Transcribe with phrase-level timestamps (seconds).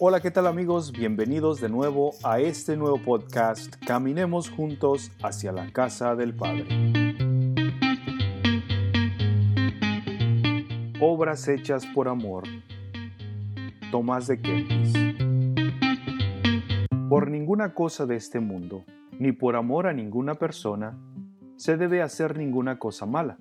[0.00, 0.92] Hola, ¿qué tal amigos?
[0.92, 6.68] Bienvenidos de nuevo a este nuevo podcast Caminemos juntos hacia la casa del Padre.
[11.00, 12.44] Obras hechas por amor.
[13.90, 14.92] Tomás de Kempis.
[17.08, 18.84] Por ninguna cosa de este mundo,
[19.18, 20.96] ni por amor a ninguna persona,
[21.56, 23.40] se debe hacer ninguna cosa mala.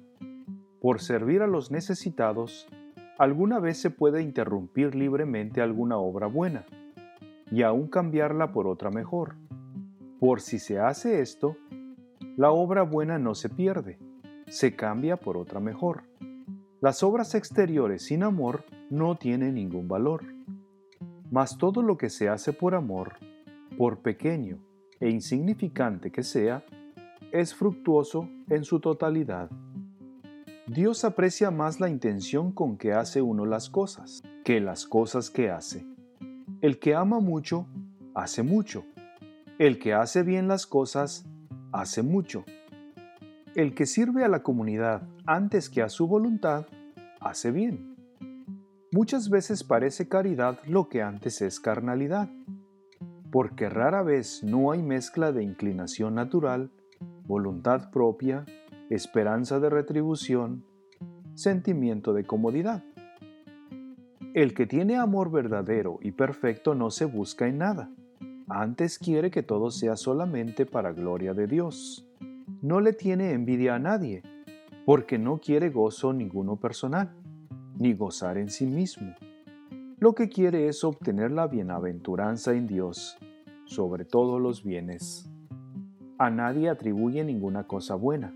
[0.81, 2.67] Por servir a los necesitados,
[3.17, 6.65] alguna vez se puede interrumpir libremente alguna obra buena
[7.51, 9.35] y aún cambiarla por otra mejor.
[10.19, 11.57] Por si se hace esto,
[12.35, 13.97] la obra buena no se pierde,
[14.47, 16.03] se cambia por otra mejor.
[16.81, 20.23] Las obras exteriores sin amor no tienen ningún valor.
[21.31, 23.13] Mas todo lo que se hace por amor,
[23.77, 24.59] por pequeño
[24.99, 26.63] e insignificante que sea,
[27.31, 29.49] es fructuoso en su totalidad.
[30.67, 35.49] Dios aprecia más la intención con que hace uno las cosas que las cosas que
[35.49, 35.85] hace.
[36.59, 37.67] El que ama mucho,
[38.13, 38.83] hace mucho.
[39.59, 41.25] El que hace bien las cosas,
[41.71, 42.43] hace mucho.
[43.55, 46.65] El que sirve a la comunidad antes que a su voluntad,
[47.21, 47.95] hace bien.
[48.91, 52.29] Muchas veces parece caridad lo que antes es carnalidad,
[53.31, 56.71] porque rara vez no hay mezcla de inclinación natural,
[57.25, 58.43] voluntad propia
[58.89, 60.63] esperanza de retribución,
[61.33, 62.83] sentimiento de comodidad.
[64.33, 67.91] El que tiene amor verdadero y perfecto no se busca en nada,
[68.47, 72.07] antes quiere que todo sea solamente para gloria de Dios.
[72.61, 74.23] No le tiene envidia a nadie,
[74.85, 77.13] porque no quiere gozo ninguno personal,
[77.77, 79.13] ni gozar en sí mismo.
[79.99, 83.17] Lo que quiere es obtener la bienaventuranza en Dios,
[83.65, 85.29] sobre todos los bienes.
[86.17, 88.33] A nadie atribuye ninguna cosa buena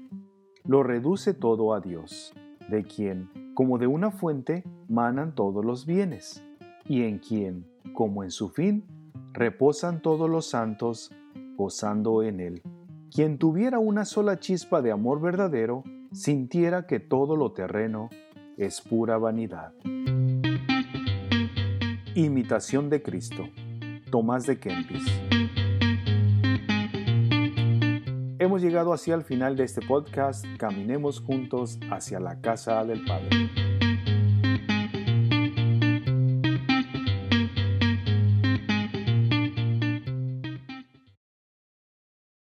[0.66, 2.34] lo reduce todo a Dios,
[2.70, 6.44] de quien, como de una fuente, manan todos los bienes,
[6.86, 8.84] y en quien, como en su fin,
[9.34, 11.12] reposan todos los santos,
[11.56, 12.62] gozando en él.
[13.13, 18.09] Quien tuviera una sola chispa de amor verdadero, sintiera que todo lo terreno
[18.58, 19.74] es pura vanidad.
[22.16, 23.44] Imitación de Cristo.
[24.12, 25.06] Tomás de Kempis.
[28.41, 30.44] Hemos llegado así al final de este podcast.
[30.57, 33.71] Caminemos juntos hacia la casa del Padre.